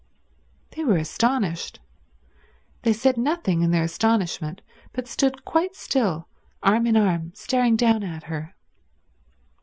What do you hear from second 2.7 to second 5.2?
They said nothing in their astonishment, but